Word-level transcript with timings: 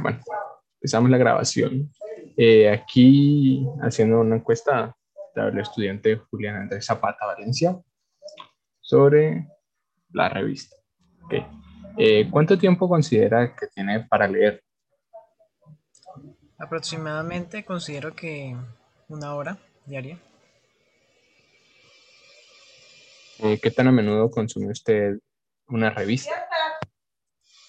Bueno, 0.00 0.20
empezamos 0.74 1.10
la 1.10 1.18
grabación. 1.18 1.92
Eh, 2.36 2.70
aquí 2.70 3.66
haciendo 3.82 4.20
una 4.20 4.36
encuesta 4.36 4.96
del 5.34 5.58
estudiante 5.58 6.16
Julián 6.16 6.56
Andrés 6.56 6.86
Zapata 6.86 7.26
Valencia 7.26 7.80
sobre 8.80 9.46
la 10.10 10.28
revista. 10.28 10.76
Okay. 11.24 11.46
Eh, 11.96 12.28
¿Cuánto 12.30 12.58
tiempo 12.58 12.88
considera 12.88 13.54
que 13.54 13.66
tiene 13.68 14.00
para 14.00 14.26
leer? 14.28 14.62
Aproximadamente 16.58 17.64
considero 17.64 18.14
que 18.14 18.56
una 19.08 19.34
hora 19.34 19.58
diaria. 19.84 20.18
Eh, 23.40 23.58
¿Qué 23.60 23.70
tan 23.70 23.88
a 23.88 23.92
menudo 23.92 24.30
consume 24.30 24.70
usted 24.70 25.18
una 25.66 25.90
revista? 25.90 26.30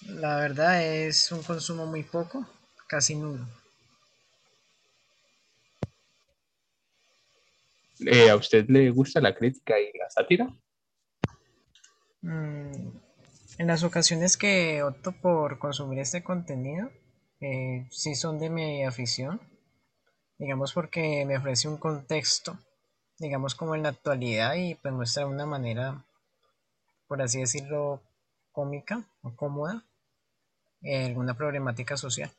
La 0.08 0.38
verdad 0.38 0.84
es 0.84 1.32
un 1.32 1.42
consumo 1.44 1.86
muy 1.86 2.04
poco, 2.04 2.46
casi 2.88 3.16
nulo. 3.16 3.46
Eh, 8.00 8.30
¿A 8.30 8.36
usted 8.36 8.68
le 8.70 8.90
gusta 8.90 9.22
la 9.22 9.34
crítica 9.34 9.80
y 9.80 9.98
la 9.98 10.10
sátira? 10.10 10.54
Mm, 12.22 12.90
en 13.60 13.68
las 13.68 13.84
ocasiones 13.84 14.36
que 14.36 14.84
opto 14.84 15.14
por 15.14 15.58
consumir 15.58 16.00
este 16.00 16.24
contenido, 16.24 16.90
eh, 17.40 17.88
sí 17.90 18.16
son 18.16 18.40
de 18.40 18.50
mi 18.50 18.84
afición, 18.84 19.40
digamos 20.38 20.74
porque 20.74 21.26
me 21.26 21.38
ofrece 21.38 21.70
un 21.70 21.78
contexto, 21.78 22.58
digamos 23.20 23.56
como 23.56 23.76
en 23.76 23.84
la 23.84 23.90
actualidad 23.90 24.56
y 24.56 24.76
pues 24.76 24.94
muestra 24.94 25.28
una 25.28 25.46
manera, 25.46 26.04
por 27.08 27.22
así 27.22 27.40
decirlo, 27.40 28.02
cómica 28.52 29.04
o 29.22 29.36
cómoda 29.36 29.84
alguna 30.84 31.36
problemática 31.36 31.98
social. 31.98 32.30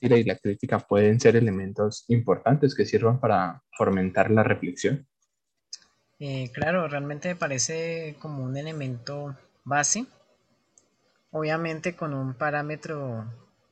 La 0.00 0.18
y 0.18 0.24
la 0.24 0.36
crítica 0.36 0.80
pueden 0.80 1.20
ser 1.20 1.36
elementos 1.36 2.04
importantes 2.08 2.74
que 2.74 2.84
sirvan 2.84 3.20
para 3.20 3.62
fomentar 3.76 4.30
la 4.30 4.42
reflexión. 4.42 5.06
Eh, 6.18 6.50
claro, 6.52 6.88
realmente 6.88 7.28
me 7.28 7.36
parece 7.36 8.16
como 8.18 8.44
un 8.44 8.56
elemento 8.56 9.36
base, 9.64 10.06
obviamente 11.30 11.94
con 11.94 12.14
un 12.14 12.34
parámetro, 12.34 13.20
o 13.20 13.26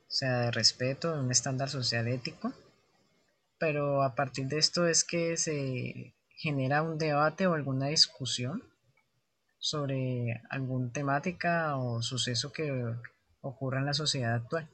sea, 0.07 0.39
de 0.39 0.51
respeto, 0.51 1.13
un 1.13 1.31
estándar 1.31 1.69
social 1.69 2.07
ético, 2.07 2.53
pero 3.57 4.03
a 4.03 4.15
partir 4.15 4.47
de 4.47 4.57
esto 4.57 4.87
es 4.87 5.03
que 5.03 5.37
se 5.37 6.13
genera 6.29 6.81
un 6.81 6.97
debate 6.97 7.45
o 7.45 7.53
alguna 7.53 7.87
discusión 7.87 8.63
sobre 9.61 10.41
alguna 10.49 10.91
temática 10.91 11.77
o 11.77 12.01
suceso 12.01 12.51
que 12.51 12.71
ocurra 13.41 13.79
en 13.79 13.85
la 13.85 13.93
sociedad 13.93 14.33
actual. 14.33 14.67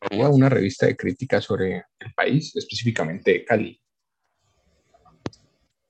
¿Haría 0.00 0.28
una 0.28 0.50
revista 0.50 0.86
de 0.86 0.96
crítica 0.96 1.40
sobre 1.40 1.84
el 1.98 2.14
país, 2.14 2.54
específicamente 2.54 3.44
Cali? 3.46 3.80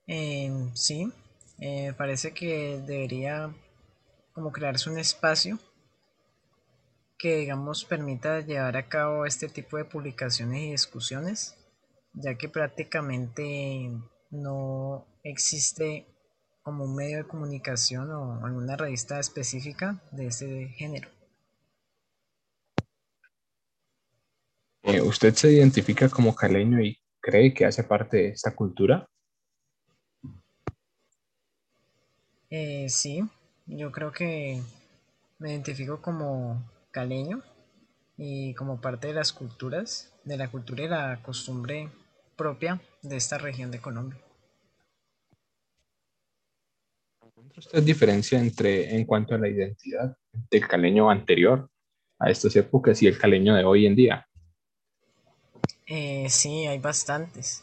Eh, 0.07 0.71
sí, 0.75 1.13
eh, 1.59 1.93
parece 1.99 2.33
que 2.33 2.81
debería 2.87 3.53
como 4.33 4.53
crearse 4.53 4.89
un 4.89 4.99
espacio 4.99 5.59
que 7.19 7.37
digamos 7.39 7.85
permita 7.85 8.43
llevar 8.43 8.77
a 8.77 8.89
cabo 8.89 9.27
este 9.27 9.49
tipo 9.49 9.77
de 9.77 9.87
publicaciones 9.87 10.61
y 10.61 10.71
discusiones, 10.71 11.57
ya 12.13 12.37
que 12.37 12.49
prácticamente 12.49 13.91
no 14.31 15.07
existe 15.31 16.07
como 16.63 16.85
un 16.85 16.97
medio 16.97 17.19
de 17.19 17.29
comunicación 17.29 18.11
o 18.11 18.45
alguna 18.45 18.77
revista 18.77 19.21
específica 19.21 20.03
de 20.13 20.27
ese 20.27 20.69
género. 20.69 21.09
Eh, 24.83 25.01
¿Usted 25.01 25.35
se 25.35 25.53
identifica 25.53 26.09
como 26.09 26.35
caleño 26.35 26.81
y 26.81 26.99
cree 27.21 27.53
que 27.53 27.67
hace 27.67 27.83
parte 27.83 28.17
de 28.19 28.29
esta 28.29 28.55
cultura? 28.55 29.07
Eh, 32.51 32.89
sí, 32.89 33.23
yo 33.67 33.91
creo 33.91 34.13
que 34.13 34.63
me 35.39 35.51
identifico 35.51 36.01
como 36.01 36.71
caleño 36.93 37.43
y 38.17 38.55
como 38.55 38.81
parte 38.81 39.09
de 39.09 39.15
las 39.15 39.33
culturas, 39.33 40.15
de 40.25 40.37
la 40.37 40.51
cultura 40.51 40.85
y 40.85 40.89
la 40.89 41.23
costumbre 41.23 41.91
propia 42.37 42.81
de 43.03 43.17
esta 43.17 43.39
región 43.39 43.71
de 43.71 43.81
Colombia. 43.81 44.26
Usted 47.57 47.83
diferencia 47.83 48.39
entre, 48.39 48.95
en 48.95 49.05
cuanto 49.05 49.35
a 49.35 49.39
la 49.39 49.49
identidad 49.49 50.17
del 50.51 50.67
caleño 50.67 51.11
anterior 51.11 51.71
a 52.19 52.31
estas 52.31 52.57
épocas 52.57 53.03
y 53.03 53.07
el 53.07 53.19
caleño 53.19 53.55
de 53.55 53.65
hoy 53.65 53.87
en 53.87 53.97
día? 53.97 54.27
Eh, 55.87 56.27
sí, 56.31 56.67
hay 56.67 56.79
bastantes. 56.79 57.63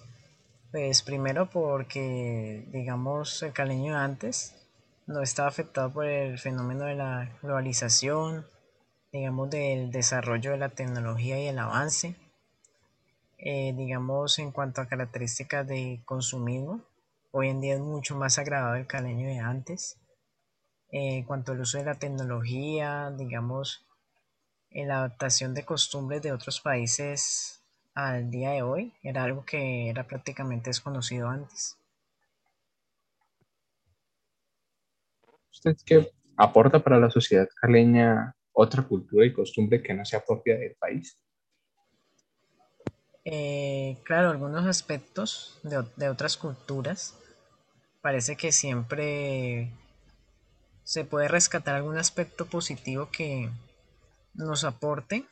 Pues 0.72 1.02
primero 1.04 1.50
porque, 1.50 2.66
digamos, 2.72 3.44
el 3.44 3.54
caleño 3.54 3.94
de 3.94 4.00
antes 4.00 4.56
no 5.06 5.22
estaba 5.22 5.50
afectado 5.50 5.92
por 5.92 6.06
el 6.06 6.40
fenómeno 6.40 6.86
de 6.86 6.96
la 6.96 7.32
globalización, 7.42 8.46
digamos, 9.12 9.50
del 9.50 9.92
desarrollo 9.92 10.52
de 10.52 10.58
la 10.58 10.70
tecnología 10.70 11.40
y 11.40 11.48
el 11.48 11.60
avance. 11.60 12.16
Eh, 13.38 13.74
digamos, 13.76 14.40
en 14.40 14.52
cuanto 14.52 14.82
a 14.82 14.88
características 14.88 15.68
de 15.68 16.02
consumismo, 16.06 16.82
Hoy 17.36 17.50
en 17.50 17.62
día 17.62 17.74
es 17.74 17.80
mucho 17.80 18.16
más 18.16 18.38
agradable 18.38 18.82
el 18.82 18.86
caleño 18.86 19.26
de 19.28 19.40
antes. 19.40 19.98
Eh, 20.92 21.18
en 21.18 21.24
cuanto 21.24 21.52
al 21.52 21.62
uso 21.62 21.80
de 21.80 21.86
la 21.86 21.96
tecnología, 21.96 23.10
digamos, 23.10 23.88
en 24.70 24.90
la 24.90 25.00
adaptación 25.00 25.56
de 25.56 25.66
costumbres 25.66 26.22
de 26.22 26.32
otros 26.32 26.62
países 26.62 27.64
al 27.96 28.30
día 28.30 28.52
de 28.52 28.62
hoy, 28.62 28.94
era 29.02 29.24
algo 29.24 29.44
que 29.46 29.90
era 29.90 30.06
prácticamente 30.06 30.70
desconocido 30.70 31.28
antes. 31.28 31.76
¿Usted 35.52 35.76
qué 35.84 36.12
aporta 36.38 36.84
para 36.84 37.00
la 37.00 37.10
sociedad 37.10 37.48
caleña 37.60 38.36
otra 38.52 38.84
cultura 38.84 39.26
y 39.26 39.34
costumbre 39.34 39.82
que 39.82 39.96
no 39.96 40.06
sea 40.06 40.24
propia 40.24 40.56
del 40.56 40.76
país? 40.76 41.18
Eh, 43.26 43.98
claro, 44.04 44.30
algunos 44.30 44.68
aspectos 44.68 45.60
de, 45.64 45.84
de 45.96 46.10
otras 46.10 46.38
culturas 46.38 47.18
parece 48.04 48.36
que 48.36 48.52
siempre 48.52 49.72
se 50.84 51.06
puede 51.06 51.30
rescatar 51.30 51.76
algún 51.76 51.98
aspecto 51.98 52.46
positivo 52.46 53.10
que 53.10 53.50
nos 54.34 54.66
aporte 54.66 55.26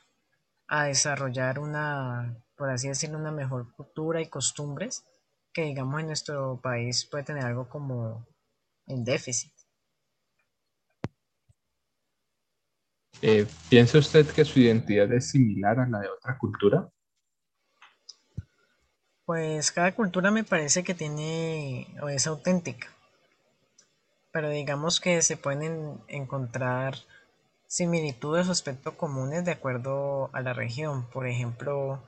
a 0.70 0.86
desarrollar 0.86 1.60
una, 1.60 2.42
por 2.56 2.70
así 2.70 2.88
decirlo, 2.88 3.18
una 3.18 3.34
mejor 3.34 3.74
cultura 3.74 4.22
y 4.22 4.30
costumbres 4.30 5.04
que 5.52 5.64
digamos 5.64 6.00
en 6.00 6.08
nuestro 6.08 6.62
país 6.62 7.06
puede 7.12 7.26
tener 7.26 7.44
algo 7.44 7.68
como 7.68 8.26
en 8.88 9.04
déficit. 9.04 9.52
Eh, 13.22 13.46
¿Piensa 13.70 13.98
usted 13.98 14.26
que 14.28 14.46
su 14.46 14.62
identidad 14.62 15.12
es 15.12 15.32
similar 15.32 15.78
a 15.78 15.88
la 15.90 16.00
de 16.00 16.08
otra 16.08 16.38
cultura? 16.38 16.90
Pues 19.32 19.72
cada 19.72 19.94
cultura 19.94 20.30
me 20.30 20.44
parece 20.44 20.84
que 20.84 20.94
tiene 20.94 21.88
o 22.02 22.10
es 22.10 22.28
auténtica, 22.28 22.90
pero 24.34 24.50
digamos 24.50 25.00
que 25.00 25.22
se 25.22 25.38
pueden 25.38 26.02
encontrar 26.10 26.96
similitudes 27.66 28.50
o 28.50 28.52
aspectos 28.52 28.96
comunes 28.96 29.46
de 29.46 29.54
acuerdo 29.54 30.30
a 30.34 30.42
la 30.42 30.52
región. 30.52 31.10
Por 31.12 31.28
ejemplo, 31.28 32.04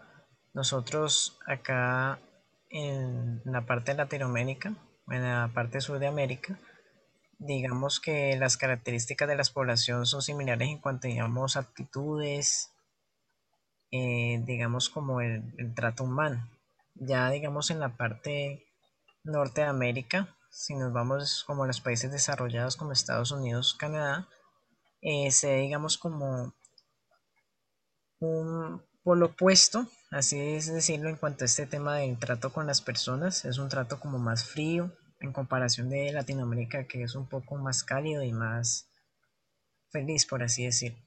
nosotros 0.53 1.39
acá 1.47 2.19
en 2.69 3.41
la 3.45 3.65
parte 3.65 3.93
de 3.93 3.99
Latinoamérica, 3.99 4.73
en 5.07 5.23
la 5.23 5.49
parte 5.53 5.79
sur 5.79 5.99
de 5.99 6.07
América, 6.07 6.59
digamos 7.39 8.01
que 8.01 8.35
las 8.35 8.57
características 8.57 9.29
de 9.29 9.37
las 9.37 9.49
poblaciones 9.49 10.09
son 10.09 10.21
similares 10.21 10.67
en 10.67 10.79
cuanto 10.79 11.07
digamos 11.07 11.55
actitudes, 11.55 12.73
eh, 13.91 14.43
digamos 14.43 14.89
como 14.89 15.21
el 15.21 15.73
trato 15.73 16.03
humano. 16.03 16.49
Ya 16.95 17.29
digamos 17.29 17.71
en 17.71 17.79
la 17.79 17.97
parte 17.97 18.65
norte 19.23 19.61
de 19.61 19.67
América, 19.67 20.35
si 20.51 20.75
nos 20.75 20.93
vamos 20.93 21.43
como 21.45 21.63
a 21.63 21.67
los 21.67 21.81
países 21.81 22.11
desarrollados 22.11 22.75
como 22.75 22.91
Estados 22.91 23.31
Unidos, 23.31 23.73
Canadá, 23.73 24.27
eh, 25.01 25.31
se 25.31 25.47
ve 25.47 25.61
digamos 25.61 25.97
como 25.97 26.53
un 28.19 28.81
polo 29.03 29.27
opuesto, 29.27 29.87
así 30.11 30.39
es 30.39 30.71
decirlo, 30.71 31.09
en 31.09 31.17
cuanto 31.17 31.43
a 31.43 31.45
este 31.45 31.65
tema 31.67 31.97
del 31.97 32.17
trato 32.19 32.53
con 32.53 32.67
las 32.67 32.81
personas, 32.81 33.45
es 33.45 33.57
un 33.57 33.69
trato 33.69 33.99
como 33.99 34.17
más 34.19 34.45
frío 34.45 34.91
en 35.19 35.33
comparación 35.33 35.89
de 35.89 36.11
Latinoamérica 36.11 36.85
que 36.87 37.03
es 37.03 37.15
un 37.15 37.27
poco 37.27 37.57
más 37.57 37.83
cálido 37.83 38.23
y 38.23 38.31
más 38.31 38.87
feliz, 39.91 40.25
por 40.25 40.43
así 40.43 40.65
decirlo. 40.65 40.99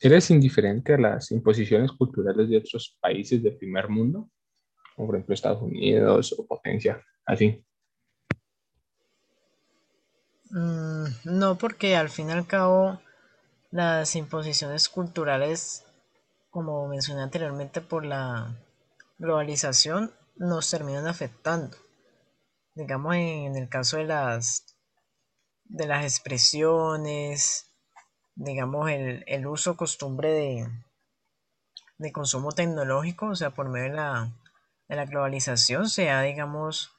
¿Eres 0.00 0.30
indiferente 0.30 0.94
a 0.94 0.98
las 0.98 1.30
imposiciones 1.30 1.92
culturales 1.92 2.48
de 2.48 2.58
otros 2.58 2.98
países 3.00 3.42
del 3.42 3.56
primer 3.56 3.88
mundo? 3.88 4.30
como 4.96 5.08
por 5.08 5.16
ejemplo 5.16 5.34
Estados 5.34 5.62
Unidos 5.62 6.34
o 6.36 6.46
potencia, 6.46 7.04
así. 7.26 7.62
Mm, 10.50 11.04
no, 11.24 11.58
porque 11.58 11.96
al 11.96 12.08
fin 12.08 12.30
y 12.30 12.32
al 12.32 12.46
cabo 12.46 13.00
las 13.70 14.16
imposiciones 14.16 14.88
culturales, 14.88 15.84
como 16.50 16.88
mencioné 16.88 17.22
anteriormente, 17.22 17.82
por 17.82 18.06
la 18.06 18.56
globalización 19.18 20.12
nos 20.36 20.70
terminan 20.70 21.06
afectando. 21.06 21.76
Digamos 22.74 23.16
en 23.16 23.56
el 23.56 23.68
caso 23.68 23.98
de 23.98 24.04
las 24.04 24.76
de 25.64 25.86
las 25.86 26.04
expresiones, 26.04 27.65
digamos 28.36 28.90
el, 28.90 29.24
el 29.26 29.46
uso 29.46 29.76
costumbre 29.76 30.30
de, 30.30 30.68
de 31.98 32.12
consumo 32.12 32.52
tecnológico, 32.52 33.28
o 33.28 33.34
sea, 33.34 33.50
por 33.50 33.68
medio 33.68 33.90
de 33.90 33.96
la, 33.96 34.32
de 34.88 34.96
la 34.96 35.06
globalización, 35.06 35.88
se 35.88 36.10
ha, 36.10 36.22
digamos, 36.22 36.92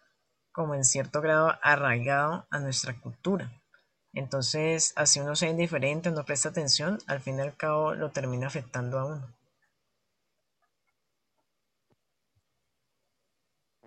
como 0.52 0.76
en 0.76 0.84
cierto 0.84 1.22
grado 1.22 1.54
arraigado 1.62 2.48
a 2.50 2.60
nuestra 2.60 3.00
cultura. 3.00 3.52
Entonces, 4.14 4.94
así 4.96 5.20
uno 5.20 5.36
sea 5.36 5.50
indiferente, 5.50 6.10
no 6.10 6.26
presta 6.26 6.50
atención, 6.50 6.98
al 7.06 7.22
fin 7.22 7.38
y 7.38 7.42
al 7.42 7.56
cabo 7.56 7.94
lo 7.94 8.10
termina 8.10 8.48
afectando 8.48 9.00
a 9.00 9.06
uno. 9.06 9.38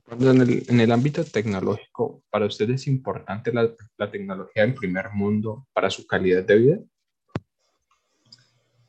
En 0.06 0.40
el, 0.40 0.66
en 0.68 0.92
ámbito 0.92 1.24
tecnológico, 1.24 2.24
¿para 2.30 2.46
usted 2.46 2.68
es 2.70 2.88
importante 2.88 3.52
la, 3.52 3.70
la, 3.96 4.10
tecnología 4.10 4.62
del 4.62 4.74
primer 4.74 5.10
mundo 5.12 5.68
para 5.72 5.88
su 5.88 6.04
calidad 6.04 6.42
de 6.44 6.56
vida? 6.56 6.78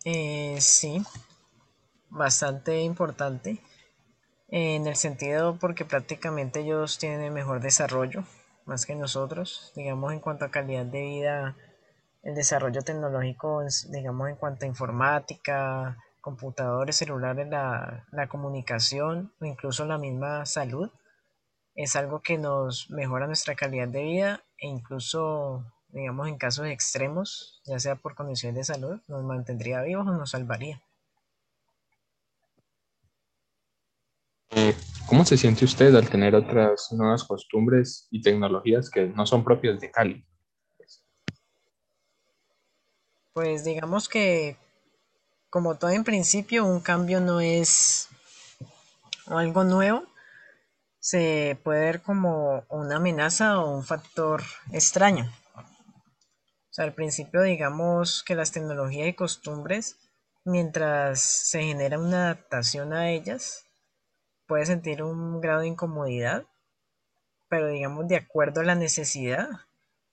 Eh, 0.04 0.58
sí, 0.60 1.04
bastante 2.10 2.82
importante 2.82 3.62
en 4.48 4.88
el 4.88 4.96
sentido 4.96 5.58
porque 5.60 5.86
prácticamente 5.86 6.62
ellos 6.62 6.98
tienen 6.98 7.34
mejor 7.34 7.62
desarrollo 7.62 8.24
más 8.66 8.86
que 8.86 8.96
nosotros, 8.96 9.72
digamos 9.76 10.14
en 10.14 10.20
cuanto 10.20 10.46
a 10.46 10.52
calidad 10.52 10.86
de 10.86 11.02
vida, 11.02 11.56
el 12.24 12.36
desarrollo 12.36 12.82
tecnológico, 12.82 13.64
digamos 13.90 14.30
en 14.30 14.36
cuanto 14.38 14.66
a 14.66 14.68
informática, 14.68 15.98
computadores, 16.20 16.96
celulares, 16.96 17.48
la, 17.50 18.08
la 18.12 18.28
comunicación 18.28 19.34
o 19.40 19.46
incluso 19.46 19.86
la 19.86 19.98
misma 19.98 20.46
salud, 20.46 20.90
es 21.76 21.96
algo 21.96 22.22
que 22.22 22.38
nos 22.38 22.90
mejora 22.90 23.28
nuestra 23.28 23.56
calidad 23.56 23.88
de 23.88 24.04
vida 24.04 24.44
e 24.58 24.68
incluso, 24.68 25.66
digamos, 25.94 26.28
en 26.28 26.38
casos 26.38 26.68
extremos, 26.68 27.62
ya 27.66 27.80
sea 27.80 27.96
por 27.96 28.16
condiciones 28.16 28.56
de 28.56 28.74
salud, 28.74 29.00
nos 29.08 29.24
mantendría 29.24 29.82
vivos 29.82 30.08
o 30.08 30.12
nos 30.12 30.32
salvaría. 30.32 30.82
¿Cómo 35.08 35.26
se 35.26 35.38
siente 35.38 35.66
usted 35.66 35.94
al 35.96 36.10
tener 36.10 36.36
otras 36.36 36.92
nuevas 36.92 37.24
costumbres 37.24 38.08
y 38.12 38.22
tecnologías 38.22 38.90
que 38.90 39.08
no 39.08 39.26
son 39.26 39.44
propias 39.44 39.80
de 39.80 39.92
Cali? 39.92 40.26
Pues 43.34 43.64
digamos 43.64 44.10
que, 44.10 44.58
como 45.50 45.76
todo 45.76 45.92
en 45.92 46.04
principio, 46.04 46.66
un 46.66 46.82
cambio 46.82 47.22
no 47.22 47.40
es 47.40 48.10
algo 49.26 49.64
nuevo. 49.64 50.04
Se 51.00 51.58
puede 51.64 51.80
ver 51.80 52.02
como 52.02 52.64
una 52.70 52.98
amenaza 52.98 53.60
o 53.60 53.76
un 53.76 53.84
factor 53.84 54.44
extraño. 54.72 55.32
Al 56.82 56.96
principio 56.96 57.44
digamos 57.44 58.24
que 58.24 58.34
las 58.34 58.52
tecnologías 58.52 59.08
y 59.08 59.14
costumbres, 59.14 60.00
mientras 60.46 61.22
se 61.22 61.62
genera 61.62 62.00
una 62.00 62.24
adaptación 62.24 62.92
a 62.92 63.12
ellas, 63.12 63.68
puede 64.48 64.66
sentir 64.66 65.04
un 65.04 65.42
grado 65.42 65.60
de 65.60 65.68
incomodidad, 65.68 66.48
pero 67.50 67.68
digamos 67.68 68.08
de 68.08 68.16
acuerdo 68.16 68.62
a 68.62 68.64
la 68.64 68.74
necesidad, 68.74 69.48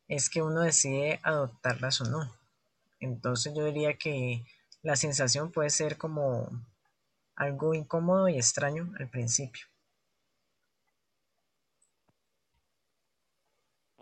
es 0.08 0.28
que 0.28 0.42
uno 0.42 0.60
decide 0.60 1.20
adoptarlas 1.22 2.02
o 2.02 2.04
no. 2.04 2.30
Entonces 3.00 3.54
yo 3.56 3.64
diría 3.64 3.94
que 3.94 4.44
la 4.82 4.96
sensación 4.96 5.50
puede 5.50 5.70
ser 5.70 5.96
como 5.96 6.50
algo 7.34 7.72
incómodo 7.72 8.28
y 8.28 8.36
extraño 8.36 8.92
al 8.98 9.08
principio. 9.08 9.64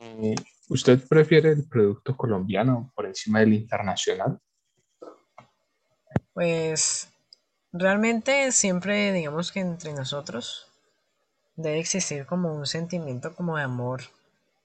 Eh, 0.00 0.34
¿Usted 0.68 1.06
prefiere 1.08 1.50
el 1.50 1.68
producto 1.68 2.16
colombiano 2.16 2.92
por 2.94 3.06
encima 3.06 3.40
del 3.40 3.54
internacional? 3.54 4.38
Pues 6.32 7.08
Realmente 7.78 8.52
siempre 8.52 9.12
digamos 9.12 9.52
que 9.52 9.60
entre 9.60 9.92
nosotros 9.92 10.66
debe 11.56 11.78
existir 11.78 12.24
como 12.24 12.54
un 12.54 12.64
sentimiento 12.64 13.34
como 13.34 13.58
de 13.58 13.64
amor 13.64 14.00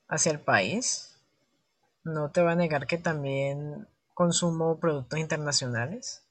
hacia 0.07 0.31
el 0.31 0.39
país. 0.39 1.17
No 2.05 2.31
te 2.31 2.41
voy 2.41 2.53
a 2.53 2.55
negar 2.55 2.87
que 2.87 2.97
también 2.97 3.85
consumo 4.13 4.79
productos 4.79 5.19
internacionales, 5.19 6.23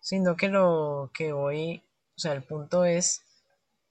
sino 0.00 0.36
que 0.36 0.48
lo 0.48 1.10
que 1.12 1.34
hoy, 1.34 1.82
o 2.16 2.18
sea, 2.18 2.32
el 2.32 2.42
punto 2.42 2.86
es 2.86 3.22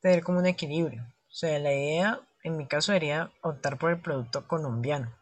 tener 0.02 0.24
como 0.24 0.40
un 0.40 0.48
equilibrio. 0.48 1.04
O 1.04 1.32
sea, 1.32 1.60
la 1.60 1.74
idea 1.74 2.22
en 2.44 2.58
mi 2.58 2.68
caso 2.68 2.92
sería 2.92 3.32
optar 3.42 3.78
por 3.78 3.92
el 3.92 4.02
producto 4.02 4.48
colombiano. 4.48 5.14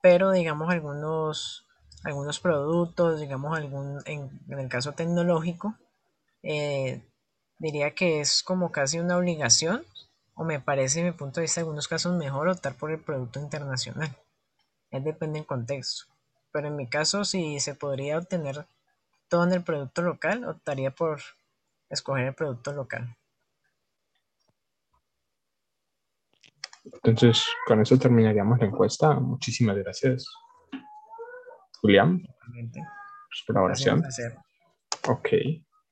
Pero 0.00 0.30
digamos 0.30 0.70
algunos 0.70 1.64
algunos 2.04 2.38
productos, 2.38 3.18
digamos, 3.18 3.56
algún, 3.56 4.00
en, 4.04 4.30
el 4.48 4.68
caso 4.68 4.92
tecnológico, 4.92 5.74
eh, 6.42 7.02
diría 7.58 7.94
que 7.94 8.20
es 8.20 8.42
como 8.42 8.70
casi 8.70 9.00
una 9.00 9.16
obligación, 9.16 9.84
o 10.34 10.44
me 10.44 10.60
parece, 10.60 11.00
en 11.00 11.06
mi 11.06 11.12
punto 11.12 11.40
de 11.40 11.42
vista, 11.44 11.60
en 11.60 11.64
algunos 11.64 11.88
casos 11.88 12.14
mejor 12.16 12.48
optar 12.48 12.74
por 12.74 12.90
el 12.90 13.00
producto 13.00 13.40
internacional. 13.40 14.14
Es 14.90 15.02
depende 15.02 15.38
del 15.38 15.46
contexto. 15.46 16.04
Pero 16.52 16.68
en 16.68 16.76
mi 16.76 16.86
caso, 16.86 17.24
si 17.24 17.58
se 17.58 17.74
podría 17.74 18.18
obtener 18.18 18.66
todo 19.28 19.44
en 19.44 19.52
el 19.52 19.62
producto 19.62 20.02
local, 20.02 20.44
optaría 20.44 20.90
por 20.90 21.20
escoger 21.88 22.26
el 22.26 22.34
producto 22.34 22.72
local. 22.72 23.16
Entonces, 26.84 27.46
con 27.66 27.80
eso 27.80 27.98
terminaríamos 27.98 28.58
la 28.58 28.66
encuesta. 28.66 29.14
Muchísimas 29.14 29.76
gracias. 29.76 30.26
Julián. 31.80 32.20
Pues, 32.20 33.44
por 33.46 33.56
la 33.56 33.62
oración. 33.62 34.02
Ok. 35.08 35.28